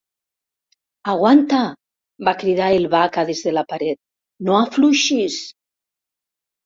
[1.13, 1.59] Aguanta!
[1.73, 4.01] —va cridar el Vaca des de la paret—
[4.49, 5.41] No afluixis!